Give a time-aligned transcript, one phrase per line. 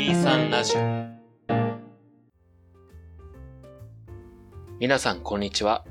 [0.00, 0.80] 23ラジオ。
[4.78, 5.84] 皆さんこんにちは。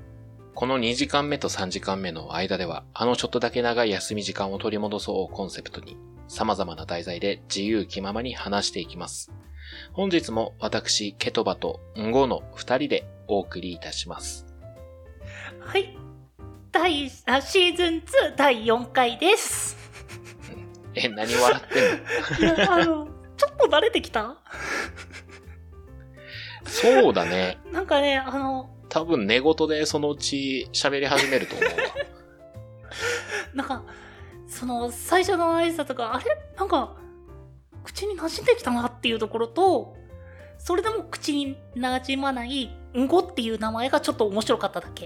[0.55, 5.95] この2時間目と3時間目の間ではあのちょっとだけ長い休み時間を取り戻そうをコンセプトに
[6.27, 9.31] 様々な題材で自由気ままに話していきます。
[9.93, 14.47] 本日も私ケトバとンゴの2人でお送りいたします。
[15.59, 15.95] はい。
[16.71, 19.77] 第、あ、シーズン2第4回です。
[20.95, 22.55] え何笑ってんの？
[22.57, 23.08] いや、あの、
[23.39, 24.35] ちょっと慣れてきた？
[26.65, 31.71] そうだねなんかね、あの、多分寝言でそのうち喋り始めると思うわ
[33.55, 33.83] なんか、
[34.47, 36.25] その、最初の挨拶が、あれ？
[36.57, 36.95] なんか、
[37.83, 39.95] 口に馴染んできたなっていうところと、
[40.57, 42.65] それでも口に馴染まない、
[42.97, 45.05] んごっていう名前がちょっと面白かっただけ。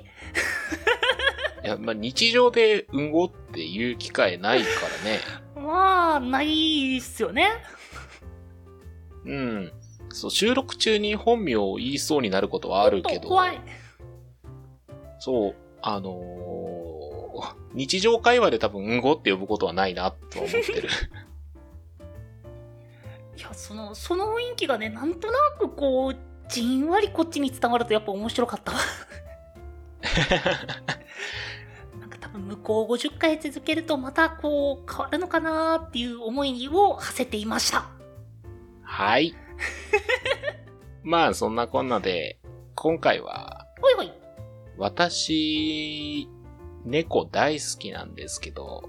[1.63, 4.67] いや、まあ、日常でうんごって言う機会ないか
[5.05, 5.19] らね。
[5.55, 7.49] まあ、ないっすよね。
[9.25, 9.71] うん。
[10.09, 13.29] そう、収録中に本名を言いそうになることはあるけど。
[13.29, 13.61] 怖い。
[15.19, 16.73] そう、あのー
[17.73, 20.89] 日常会話で多分うんごって呼ぶことはないなとは思ってる。
[23.35, 26.15] いや、その、その雰囲気がね、なんとなくこう、
[26.49, 28.77] じんわりこっちに伝わるとやっぱ面白かったわ。
[31.99, 37.89] なんか多分向こう50回続けるとまたこう変わるのかなっていう思いを馳せていました。
[38.93, 39.33] はい。
[41.01, 42.37] まあ、そんなこんなで、
[42.75, 44.11] 今回は、ほいほい。
[44.77, 46.29] 私、
[46.85, 48.83] 猫大好きなんですけど、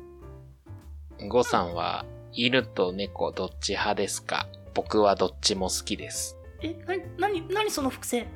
[1.29, 4.47] ゴさんは犬と猫どっち派ですか？
[4.75, 6.37] 僕はどっちも好きです。
[6.61, 6.75] え、
[7.19, 8.27] な、なに、なにその伏線？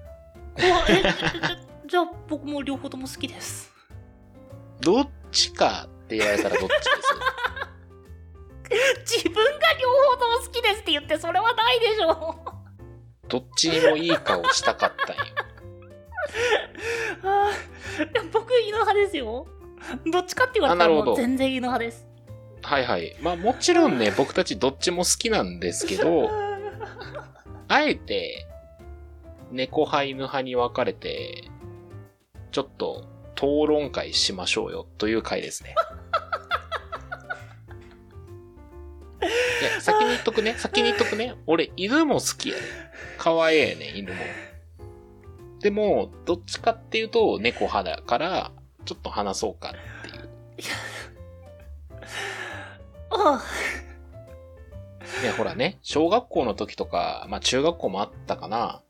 [0.56, 0.62] え、
[1.02, 1.12] じゃ
[1.86, 3.70] じゃあ僕も両方とも好きです。
[4.80, 6.88] どっちかって言われたらどっちです？
[9.04, 9.42] 自分が
[9.80, 12.36] 両方とも好きですって言ってそれはないでしょ。
[13.28, 15.22] どっちにもいい顔したかったんよ。
[17.24, 19.46] あーでも僕犬派ですよ。
[20.10, 22.06] どっちかって言われたらあなるほどもう全然犬派です。
[22.62, 23.16] はいはい。
[23.20, 26.30] まあもちろんね、 僕たちどっちも好きなんですけど、
[27.68, 28.46] あえて、
[29.50, 31.44] 猫派犬派に分かれて、
[32.50, 33.04] ちょっと
[33.34, 35.74] 討論会しましょうよという回ですね。
[40.18, 40.54] 言っとくね。
[40.58, 41.36] 先に言っとくね。
[41.46, 42.62] 俺、犬も好きやね。
[43.18, 44.18] 可愛いね、犬も。
[45.60, 48.52] でも、どっちかっていうと、猫派だから、
[48.84, 49.72] ちょっと話そうかっ
[50.10, 50.28] ていう。
[53.10, 53.42] あ
[55.22, 58.82] いや、ほらね、小学校の時とか、まあ中学校もあったかな、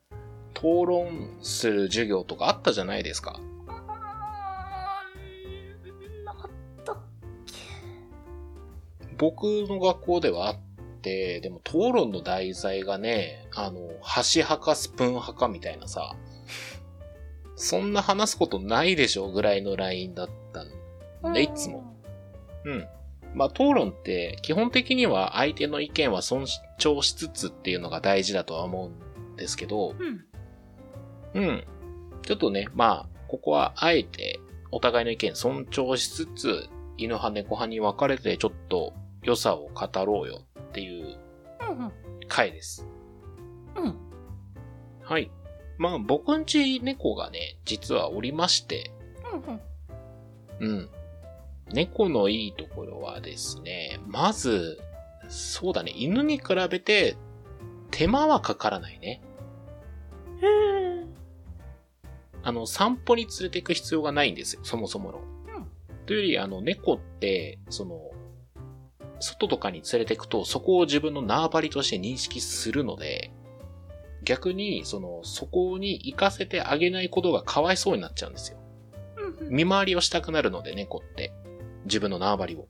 [0.54, 3.40] 討論する授業とかあったじゃないですか。
[3.66, 6.50] あーなかっ
[6.84, 6.96] たっ
[9.16, 10.67] 僕の学校ではあって、
[11.02, 16.16] でも討論の題材がね、あの、箸派かスプーン派かみたいなさ、
[17.56, 20.64] そんな話すことないでしょぐらいのラインだった
[21.28, 21.84] んで、いつも。。
[22.64, 22.86] うん。
[23.34, 26.46] まあ、討論って基本的には相手の意見は尊
[26.78, 30.24] 重しつつっていうのが大事だとは思うんですけど、うん。
[31.34, 31.64] うん。
[32.22, 38.92] ちょっとね、まあ、ここはあえてお互いの意見尊重しつつ、犬派猫派に分かれてちょっと
[39.22, 41.18] 良さを語ろうよっていう
[41.60, 41.92] うんうん。
[42.28, 42.86] 回です。
[43.76, 43.96] うん。
[45.02, 45.30] はい。
[45.78, 48.90] まあ、僕んち猫がね、実はおりまして、
[49.32, 50.76] うんうん。
[50.76, 50.90] うん。
[51.72, 54.80] 猫のいいところはですね、まず、
[55.28, 57.16] そうだね、犬に比べて
[57.90, 59.22] 手間はかからないね。
[62.42, 65.20] あの、散歩に連れて行く必要がないんですよ、そもそもの。
[66.06, 68.07] というより、あの、猫って、その、
[69.20, 73.32] 外とかに連れて行くと、そこを自分の縄張りとして認識するので、
[74.22, 78.58] 逆に、その、そこに行かせてあげないことがかわいそうになっちゃうんですよ。
[79.48, 81.32] 見回りをしたくなるので、猫って。
[81.84, 82.66] 自分の縄張りを。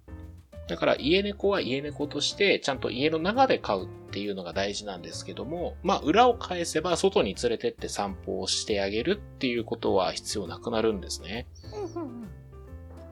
[0.69, 11.46] だから、家猫は家猫として、ちゃんと家の中で飼うっていうのが大事なんですけども、まあ、裏を返せば、外に連れてって散歩をしてあげるっていうことは必要なくなるんですね。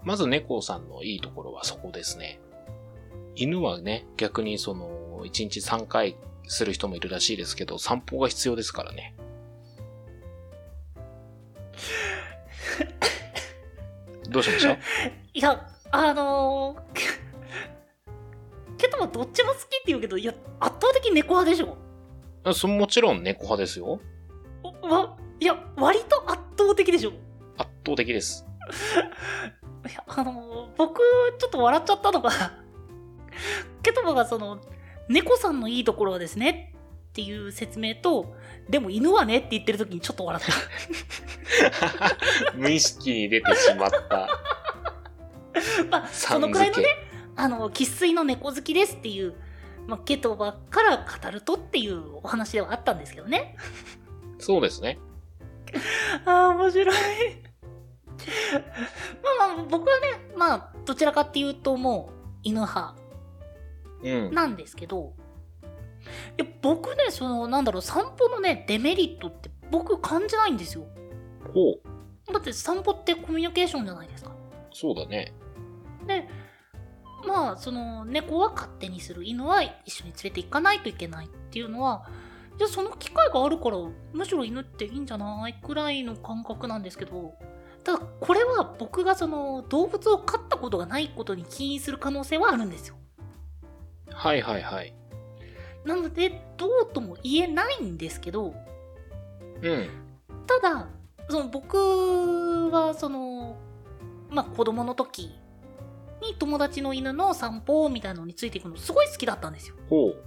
[0.04, 2.38] まず猫さんのいいところはそこですね。
[3.36, 6.16] 犬はね、逆にその、1日3回
[6.46, 9.14] する人もいるらしいですけど、散歩が必要ですからね。
[14.28, 14.72] どうしました？
[14.72, 14.78] い
[15.34, 21.76] や、あのー、けどもどっちも好きって言うけど、いや、圧倒的に猫派でしょ
[22.44, 24.00] あそもちろん猫派ですよ。
[24.82, 27.12] わ、いや、割と圧倒的でしょ
[27.58, 28.46] 圧倒的です。
[29.88, 31.00] いや、あのー僕、
[31.38, 32.30] ちょっと笑っちゃったのが、
[33.82, 34.60] ケトバがその、
[35.08, 36.74] 猫さんのいいところはですね
[37.10, 38.34] っていう説明と、
[38.68, 40.52] でも犬はねって言ってる時にちょっと笑った。
[42.56, 44.28] 無意識に出てしまった。
[45.90, 46.86] まあ、そのくらいのね、
[47.36, 49.34] あの、生粋の猫好きですっていう、
[49.86, 53.56] まあ、ケトバから語るとっていうお話ではあったんですけどね。
[54.38, 54.98] そうですね。
[56.24, 56.96] ああ、面白い。
[59.38, 60.06] まあまあ、僕はね、
[60.36, 63.05] まあ、どちらかっていうともう、犬派うん。
[64.02, 65.14] なんですけど、
[66.38, 70.86] いや僕ね、その、なんだろう、散歩のね、デメリットって僕感じないんですよ。
[71.52, 72.32] ほう。
[72.32, 74.34] だって散歩ってコミュニケーションじゃないですか。
[74.72, 75.32] そうだね。
[76.06, 76.28] で、
[77.26, 82.06] まあ、その、猫は勝手にする、犬は一緒に連れて行かないといけないっていうのは、
[82.58, 83.78] じゃあその機会があるから、
[84.12, 87.34] むしろ犬っていいんじゃないくらいの感覚なんですけど、
[87.84, 92.96] ただ、これは僕がその、動物を飼ったことがないことに起因する可能性はあるんですよ。
[94.16, 94.94] はいはいはい。
[95.84, 98.54] なので、どうとも言えないんですけど、
[99.62, 99.88] うん。
[100.46, 100.88] ただ、
[101.28, 101.76] その僕
[102.70, 103.58] はその、
[104.30, 105.30] まあ子供の時
[106.22, 109.76] に友達の犬の散歩みたいなのについていくのすごい好きだったんですよ。
[109.88, 110.22] ほう。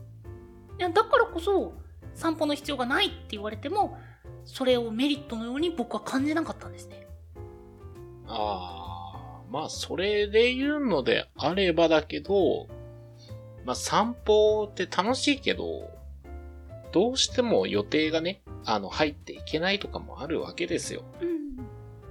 [0.78, 1.74] いやだからこそ
[2.14, 3.98] 散歩の必要がないって言われても、
[4.46, 7.08] それをメリットのように僕は感じなかったんですね。
[8.28, 12.68] ああ、まあ、それで言うのであればだけど、
[13.66, 15.90] まあ、散歩って楽しいけど、
[16.92, 21.04] どうしても予定がね、あの、入っていけないとかもあるわけですよ。
[21.22, 21.26] う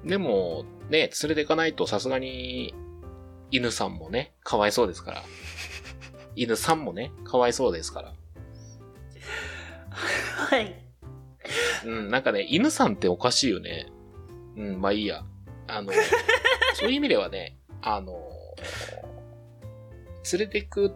[0.04, 0.08] ん。
[0.08, 2.74] でも、ね、連れていかないとさすがに、
[3.50, 5.22] 犬さんもね、かわいそうですから。
[6.36, 8.14] 犬さんもね、かわいそうですから。
[9.90, 10.84] はい。
[11.84, 13.90] うん、なんかね、犬さんっておかしいよね。
[14.56, 15.24] うん、まあいいや。
[15.66, 15.92] あの、
[16.74, 18.22] そういう意味ではね、あの、
[20.32, 20.94] 連れてく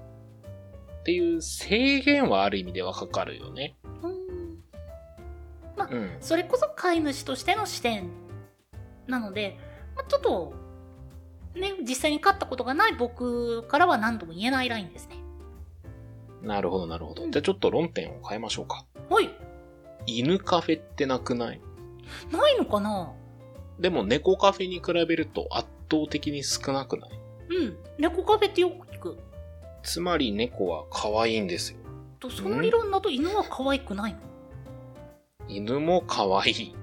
[1.02, 3.76] っていう制限はある意味ではかかるよね。
[4.02, 4.12] うん。
[5.90, 6.16] うん。
[6.20, 8.08] それこそ飼い主としての視点
[9.08, 9.58] なので、
[9.96, 10.54] まあ、ちょっと、
[11.54, 15.16] ね、実際に飼ったことがない僕からは何とも言えないラインですね。
[16.40, 17.24] なるほど、なるほど。
[17.24, 18.86] うんじゃあちょっと論点を変えましょうか。
[19.10, 19.28] はい。
[20.06, 21.60] 犬カフェってなくない？
[22.30, 23.12] ないのかな？
[23.80, 27.10] でも猫カフェに比べると圧倒的に少なくない？
[27.50, 27.76] うん。
[27.98, 29.18] 猫カフェってよく聞く。
[29.82, 31.78] つまり猫は可愛いんですよ。
[32.20, 34.18] とその理論だと犬は可愛くないの？
[35.48, 36.74] 犬も可愛い。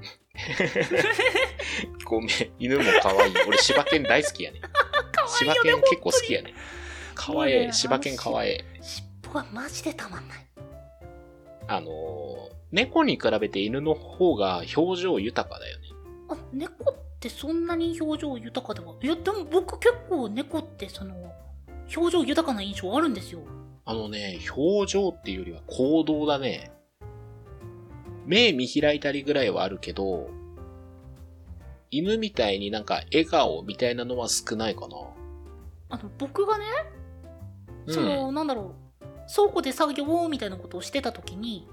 [2.06, 2.30] ごめん、
[2.60, 3.34] 犬も可愛い。
[3.48, 4.62] 俺柴犬大好きやね。
[5.28, 6.54] 柴犬結構好きやね。
[7.16, 7.56] 可愛い。
[7.56, 8.60] もうね柴犬可愛い。
[8.81, 10.45] 尻尾がマジでたまんない。
[11.68, 11.94] あのー、
[12.72, 15.88] 猫に比べて犬の方が表情豊かだよね。
[16.30, 18.95] あ、猫ってそんなに表情豊かでは？
[19.02, 21.16] いや、でも僕結構猫ってその、
[21.96, 23.42] 表情豊かな印象あるんですよ。
[23.86, 26.72] あのね、表情っていうよりは行動だね。
[28.26, 30.30] 目見開いたりぐらいはあるけど、
[31.90, 34.96] 犬みたいになんか笑顔みたいなのは少ないかな。
[35.90, 36.66] あの、僕がね、
[37.88, 41.68] うんその、なんだろう、倉庫で作業みたいなことをしてた時に、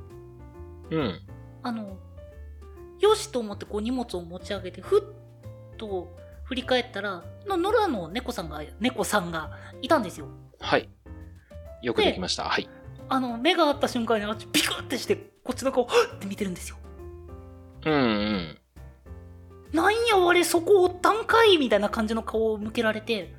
[0.91, 1.21] うん。
[1.63, 1.99] あの、
[3.01, 9.51] よしと思ってこう荷物を持ち上げて、ふっと振り返ったら、の野良の猫さんが、猫さんが
[9.83, 10.29] いたんですよ。
[10.61, 10.89] はい。
[11.83, 12.45] よくできました。
[12.45, 12.69] はい。
[13.09, 16.77] あの、目が合った瞬間にあっちピクってして、こっちの顔、はっって見てるんですよ。
[17.85, 18.59] うんうん。
[19.73, 23.35] なんや我そこおったんかいみたいな感じの顔を向けられて、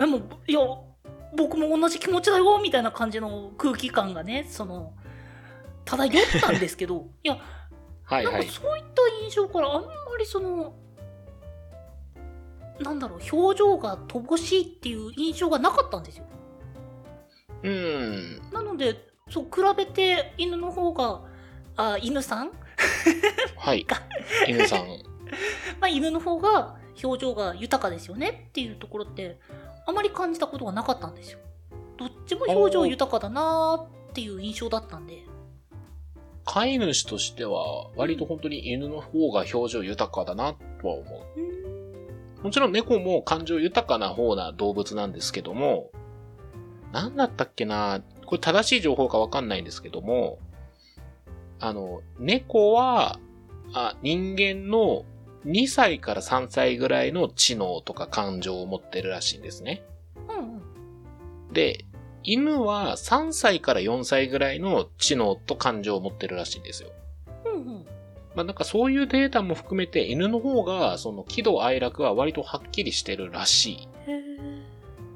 [0.00, 0.60] え、もう、いや、
[1.36, 4.94] 僕も同じ気持ちだよみたいな感じの空気感がね、その、
[5.84, 7.44] 漂ったんですけど、いや、なんか
[8.16, 8.48] はいはい。
[8.48, 10.74] そういった印象からあんまりその、
[12.80, 16.26] なんだろう、表情が乏しいっていう印象がなかったんですよ。
[17.62, 18.40] うん。
[18.52, 21.22] なので、そう、比べて犬の方が、
[21.76, 22.52] あ、犬さん？
[23.56, 23.86] はい。
[24.46, 24.86] 犬さん。
[25.80, 29.38] まあ、犬の方が表情が豊かですよねっていうところって
[29.86, 31.38] あまり感じたことがなかったんですよ。
[31.96, 35.24] どっちも表情豊かだなーっていう印象だったんで。
[36.44, 41.02] 飼い主としては、割と本当に犬の方が表情豊かだなとは思
[41.36, 41.40] う。
[41.40, 41.67] うーん
[42.42, 45.90] もちろん猫も感情豊かな方な動物なんですけども、
[46.92, 50.38] なんだったっけなこれ正しい情報かわかんないんですけども、
[51.60, 53.18] あの、猫は、
[53.72, 55.04] あ人間の
[55.44, 59.82] 2歳から3歳ぐらいの知能とか感情を持ってるらしいんですね。
[60.28, 61.52] うんうん。
[61.52, 61.84] で、
[62.22, 66.90] 犬は3歳から4歳ぐらいの知能と感情を持ってるらしいんですよ。
[68.38, 73.88] まあなんかそういうデータも含めて犬の方がその喜怒哀楽は割とはっきりしてるらしい。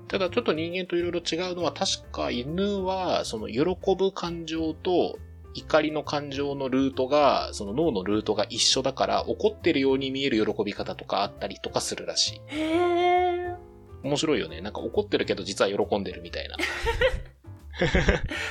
[0.09, 3.63] ただちょっと人間といろいろ違うのは確か犬はその喜
[3.97, 5.21] ぶ感情と
[5.55, 12.41] 怒りの感情のルートが、その脳のルートが一緒だから怒ってるように見える喜び方とかあったりとかするらしい。
[12.49, 13.55] へえ。
[14.03, 14.61] 面白いよね。
[14.63, 16.57] なんか怒ってるけど実は喜んでるみたいな。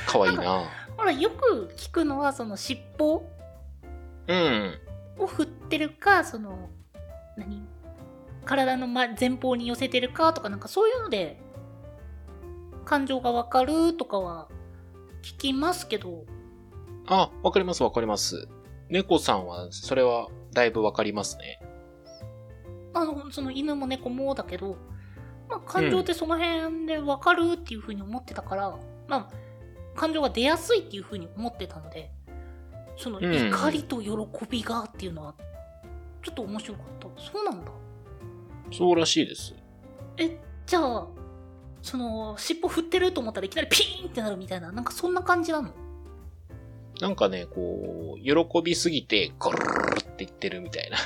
[0.06, 0.64] かわいいな
[0.96, 3.24] ほら、よく聞くのは、その尻尾
[4.28, 4.78] うん。
[5.18, 6.70] を振ってるか、その、
[7.36, 7.62] 何？
[8.44, 11.40] 体の前前方に寄せてるかとか、なんかそういうので、
[12.84, 14.48] 感情がわかるとかは
[15.22, 16.24] 聞きますけど、
[17.06, 18.48] あ、わかりますわかります。
[18.88, 21.60] 猫さんは、それはだいぶわかりますね。
[22.94, 24.76] あの、その犬も猫もだけど、
[25.48, 28.76] まあ、感情ってその辺でわかるっていう風に思ってたから、
[29.08, 32.10] まあ、感情が出やすいっていう風に思ってたので、
[32.96, 34.10] そのうん怒りと喜
[34.48, 35.34] びがっていうのは、
[36.22, 37.08] ちょっと面白かった。
[37.22, 37.70] そうなんだ。
[38.70, 39.54] そうらしいです。
[40.16, 41.06] え、じゃあ、
[41.82, 45.70] その、尻尾振ってると思ったらいきなりピーンってなるみたいな、なんかそんな感じなの？
[47.00, 50.98] なんかね、こう、喜びすぎて、ゴルルルって言ってるみたいな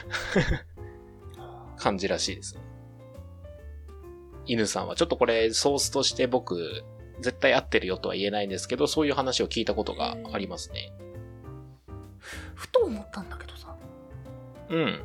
[1.78, 2.60] 感じらしいですね。
[4.44, 6.84] 犬さんは、ちょっとこれ、ソースとして僕、
[7.20, 10.92] 絶対合ってるよとは言えないんですけど、そういう話を聞いたことがありますね。
[12.56, 13.76] ふと思ったんだけどさ、
[14.70, 15.00] うん。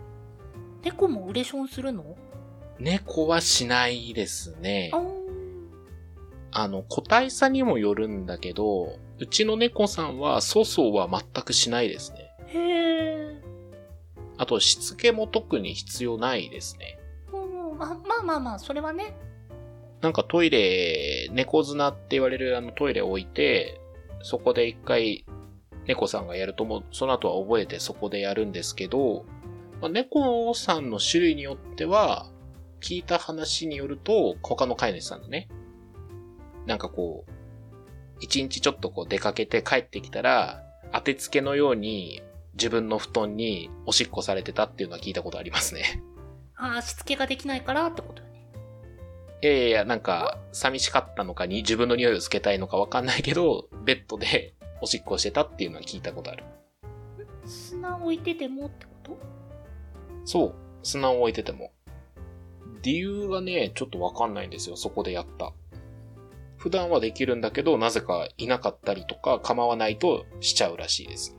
[0.82, 2.18] 猫もウレションするの？
[2.80, 4.92] 猫はしないですね
[6.52, 6.68] あ。
[6.68, 12.32] の、個体差にもよるんだけど、うちの猫さんは粗相は全くしないですね。
[12.48, 12.60] へ
[13.36, 13.42] え。
[14.38, 16.98] あと、しつけも特に必要ないですね。
[17.32, 17.38] う
[17.76, 19.16] ん、ままあまあまあ、それはね。
[20.02, 23.80] なんかトイレ、猫砂って言われるあのトイレを置いて、
[24.24, 25.26] そこで一回
[25.92, 29.26] 猫さんがやるともう、その後は覚えてそこでやるんですけど、
[29.82, 32.30] まあ、猫さんの種類によっては、
[32.80, 35.50] 聞いた話によると、他の飼い主さんのね、
[36.66, 37.32] なんかこう、
[38.22, 42.22] 一日ちょっとこう出かけて帰ってきたら、当てつけのように
[42.54, 46.02] 自分の布団におしっこされてたっていうのは聞いたことありますね。
[46.56, 48.48] ああ、しつけができないからってことよね。
[49.42, 56.44] いやいやいや、なんか、寂しかったのかに、自分の匂いをつけたいのかわかんないけど、ベッドでおしっこしてたっていうのは聞いたことある。
[57.46, 59.18] 砂置いててもってこと？
[60.26, 60.56] そう。
[60.84, 61.72] 砂を置いてても。
[62.82, 64.76] 理由がね、ちょっとわかんないんですよ。
[64.76, 65.54] そこでやった。
[66.58, 71.36] 普段はできるんだけど、なぜかいなかったりとか構わないとしちゃうらしいです。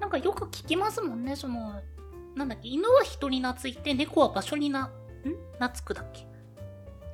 [0.00, 1.80] なんかよく聞きますもんね、その、
[2.34, 4.90] なんだっけ、犬は人に懐いて、猫は場所にな、ん？
[5.60, 6.26] 懐くだっけ？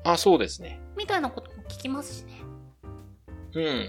[0.04, 0.80] あ、そうですね。
[0.96, 2.40] みたいなことも聞きますしね。
[3.54, 3.88] うん。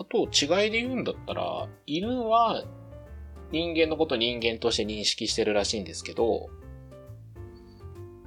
[0.00, 2.64] あと、違いで言うんだったら、犬は
[3.50, 6.50] 人間のことを人間として認識してるらしいんですけど、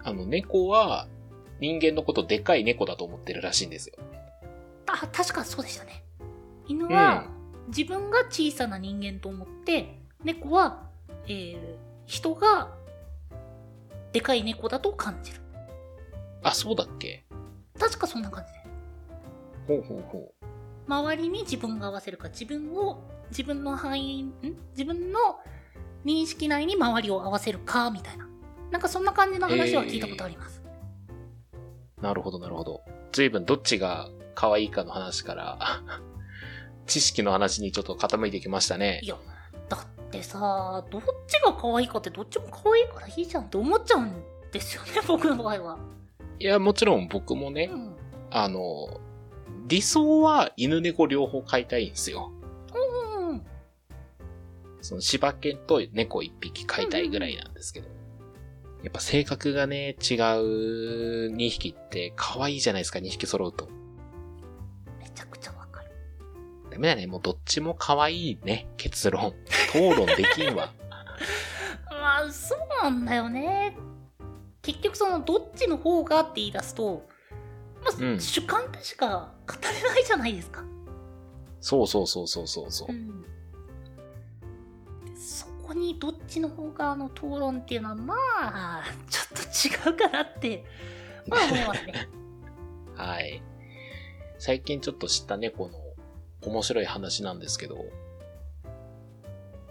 [0.03, 1.07] あの、猫は
[1.59, 3.95] 人間のことでかい猫だと思ってるらしいんですよ。
[4.87, 6.03] あ、確かそうでしたね。
[6.67, 7.27] 犬は、
[7.67, 10.89] 自分が小さな人間と思って、猫は、
[11.27, 11.57] えー、
[12.05, 12.75] 人が、
[14.11, 15.39] でかい猫だと感じる。
[16.43, 17.23] あ、そうだっけ？
[17.79, 18.43] 確かそんな感
[19.67, 19.79] じで。
[19.79, 20.45] ほうほうほう。
[20.87, 24.33] 周りに自分が合わせるか、自分を、自分の範囲、ん？
[24.71, 25.19] 自分の
[26.05, 28.27] 認識内に周りを合わせるか、みたいな。
[28.71, 30.61] なんかそんな感じの話は聞いたことあります。
[32.01, 32.81] なるほど、なるほど。
[33.11, 35.59] 随分どっちが可愛いかの話から、
[36.87, 39.07] 知識の話にちょっと傾いてきましたねい。
[39.07, 39.15] や、
[39.69, 45.77] だってさ、どっちが可愛いかってどっちも可愛いからいいじゃんって思っちゃうんですよね、僕の場合は。
[46.39, 47.95] いや、もちろん僕もねう、ん。
[48.31, 48.99] あの、
[49.71, 52.33] 理想は犬猫両方飼いたいんですよ。
[52.75, 53.41] うんうん。
[54.81, 57.87] その柴犬と猫一匹飼いたいぐらいなんですけど。
[58.83, 63.69] やっぱ性格がね、違う2匹って可愛いじゃないですか、2匹揃うと。
[64.99, 65.91] めちゃくちゃわかる。
[66.69, 69.33] ダメだね、もうどっちも可愛いね、結論。
[69.69, 70.73] 討論できんわ。
[71.89, 73.77] まあ、そうなんだよね。
[74.61, 77.07] 結局その、どっちの方がって言い出すと、
[77.83, 80.63] まあ、うん主観でしか語れないじゃないですか。
[81.59, 82.91] そうそうそうそうそうそう。
[82.91, 83.25] ん。
[85.15, 89.21] そこにどっちの方がの討論っていうのは、まあ、ちょ
[89.69, 90.65] っと違うかなって、
[91.27, 92.09] まあ思いますね。
[92.95, 93.41] はい。
[94.39, 95.79] 最近ちょっと知った猫の
[96.41, 97.85] 面白い話なんですけど、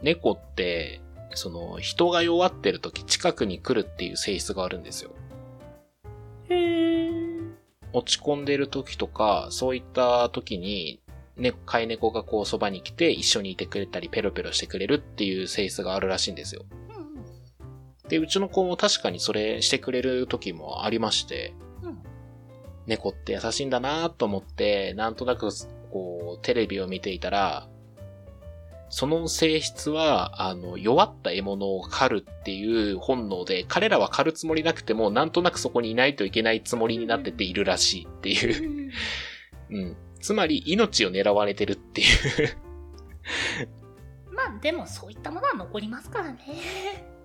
[0.03, 1.01] 猫って、
[1.35, 5.11] その人が弱ってる時近くに来るっていう性質があるんですよ。
[6.49, 6.90] へー。
[7.93, 11.01] 落ち込んでる時とか、そういった時に、
[11.37, 16.65] ね、飼い猫がこうそばに来て一緒にいてくれたりペロペロしてくれるっていう性質があるらしいんですよ。
[16.71, 21.55] うんで、うちの子も確かにそれしてくれる時もありまして。
[22.87, 25.51] 猫って優しいんだなと思って、なんとなく、
[25.93, 27.69] こう、テレビを見ていたら、
[28.91, 38.93] その性質は、あの、弱った獲物を狩るっていう本能で、彼らは狩るつもりなくても、なんとなくそこにいないといけないつもりになってているらしいっていう。
[39.71, 39.97] うん。
[40.21, 42.09] つまり、命を狙われてるっていう。
[44.35, 46.41] まあでもそういったものは残りますからね。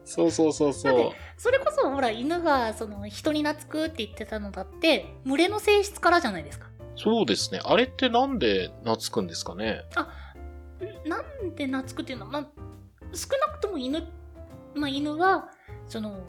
[0.03, 1.12] そうそうそうそう。
[1.38, 6.67] それこそほら犬がその人に懐くって言ってたのだって群れの性質からじゃないですか。
[6.95, 7.60] そうですね。
[7.63, 9.72] あれってなんで懐くんですかね？
[9.72, 9.81] ん
[11.05, 12.48] なんで懐くっていうのは、まあ、
[13.13, 14.08] 少なくとも犬、
[14.74, 15.50] まあ犬は、
[15.88, 16.20] その、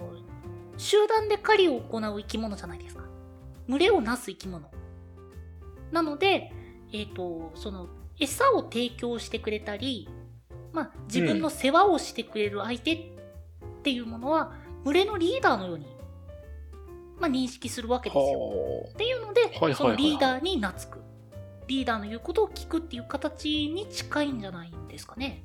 [0.77, 3.05] 集団で狩りを行う生き物じゃないですか。
[3.69, 4.71] 群れをなす生き物。
[5.91, 6.53] なので、
[6.93, 7.89] えっ、と、その、
[8.19, 10.09] 餌を提供してくれたり、
[10.73, 12.99] まあ、自分の世話をしてくれる相手っ
[13.83, 14.53] ていうものは、
[14.85, 15.87] 群れのリーダーのように、
[17.19, 18.23] まあ、認識するわけですよ。
[18.23, 21.06] はっていうので、そのリーダーに懐く。
[21.67, 25.45] リーダーの言うことを聞くっていう形に近いんじゃないんですかね。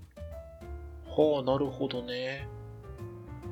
[1.07, 1.11] あ。
[1.11, 2.47] はあ、なるほどね。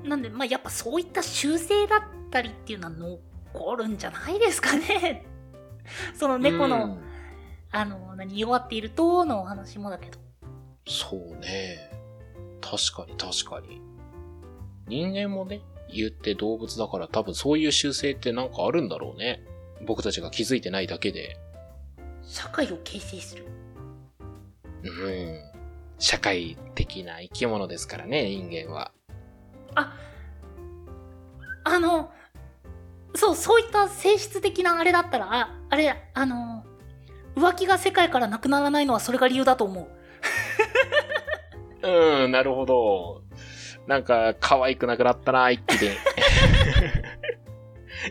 [0.04, 3.20] なんで、まあ、やっぱそういった習性だったりっていうのは
[3.54, 5.26] 残るんじゃないですかね。
[6.14, 7.10] その猫の、うん
[7.72, 10.18] あの、何、弱っているとのお話もだけど。
[10.88, 11.78] そうね。
[12.62, 13.82] 確かに確かに。
[14.88, 15.62] 人間もね、
[15.94, 19.44] 言って動物だから多分そういう習性ってなんかあるんだろうね。
[19.86, 21.38] 僕たちが気づいてないだけで。
[22.30, 23.46] 社会を形成する。
[24.84, 25.40] うん。
[25.98, 28.92] 社会的な生き物ですからね、人間は。
[29.74, 29.98] あ、
[31.64, 32.12] あの、
[33.16, 36.64] そう、そういった性質的なあれだったら、あ、あれ、あの、
[37.36, 39.88] 浮気が世界からなくならないのはそれが理由だと思う。
[41.82, 43.24] うん、なるほど。
[43.88, 45.98] なんか、可愛くなくなったな、一気で。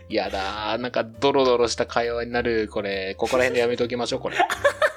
[0.07, 3.15] やだー、なんか、ドロドロした会話になる、これ。
[3.15, 4.37] ここら辺でやめときましょう、これ。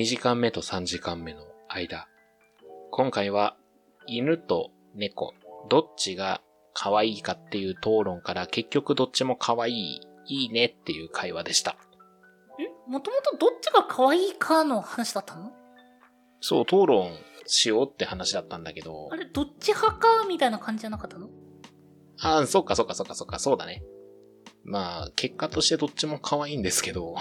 [0.00, 2.08] 2時間目と3時間目の間。
[2.90, 3.58] 今回は、
[4.06, 5.34] 犬と猫、
[5.68, 6.40] どっちが
[6.72, 11.72] 可愛いかっていう討論から結局どっちも可愛い、いいねっていう会話でした。
[11.72, 15.52] んもともとどっちが可愛いかの話だったの？
[16.40, 17.10] そう、討論
[17.44, 19.10] しようって話だったんだけど。
[19.12, 21.28] あ、れ、どっち派かみたいな感じじゃなかったの？
[22.22, 23.82] ああ、そっかそっかそっかそっか、そうだね。
[24.64, 27.16] まあ、結果としてどっちも可愛いんですけど、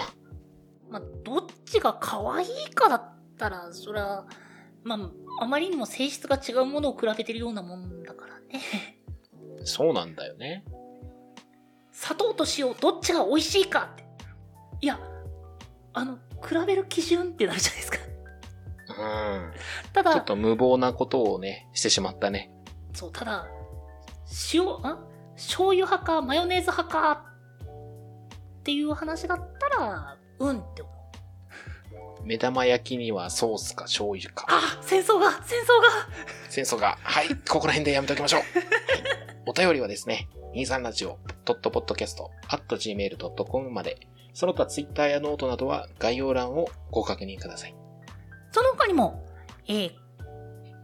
[0.90, 4.26] まあ、どっちが可愛いかだったら、それは、
[4.84, 8.62] まあ、あまりにも性質が違うものを比べてるようなもんだからね。
[9.64, 10.64] そうなんだよね。
[11.92, 14.06] 砂糖と塩、どっちが美味しいかって。
[14.82, 15.00] いや、
[15.94, 17.98] あの、比べる基準ってなるじゃないですか。
[18.88, 19.52] うん。
[19.94, 22.52] ただ、ちょっと無謀なことをね、してしまったね。
[22.94, 23.48] そう、ただ、
[24.54, 25.06] 塩、あ？
[25.36, 30.96] 醤油派かマヨネーズ派かっていう話だったら、うんって思う。
[32.24, 34.46] 目玉焼きにはソースか醤油か。
[34.50, 36.10] あ戦争が戦争が
[36.50, 36.98] 戦争が。
[37.02, 38.40] はい、ここら辺でやめておきましょう。
[38.42, 38.50] はい、
[39.46, 44.00] お便りはですね、23ラジオ、ドットポッドキャスト、at gmail.com まで、
[44.34, 47.76] その他ツイッターやノートなどは概要欄をご確認ください。
[48.52, 49.26] その他にも、
[49.68, 50.10] えー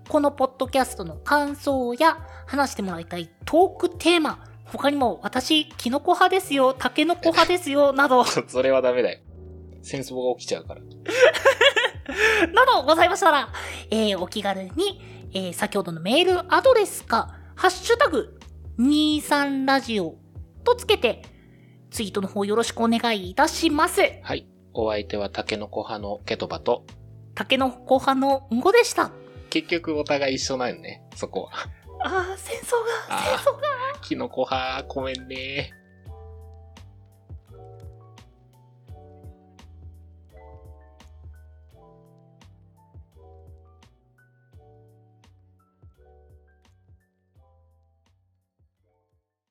[0.07, 9.19] このポッドキャストの感想や話してもらいたいトークテーマ、他にも私、キノコ派ですよ、タケノコ派ですよ、など、 それはダメだよ。
[9.85, 10.81] 戦争が起きちゃうから。
[12.53, 13.49] などございましたら、
[13.91, 18.37] えーお気軽に、えー先ほどのメールアドレスか、ハッシュタグ、
[18.79, 20.15] 23ラジオ
[20.63, 21.21] とつけて、
[21.91, 24.01] ツイートの方よろしくお願いいたします。
[24.23, 24.47] はい。
[24.73, 26.85] お相手はタケノコ派のケトバと、
[27.35, 29.11] タケノコ派のんごでした。
[29.51, 31.51] 結局お互い一緒なんよね、そこは。
[32.03, 32.71] ああ、戦争
[33.09, 33.61] が、戦争が。
[34.01, 35.71] キノコ派、ごめんね。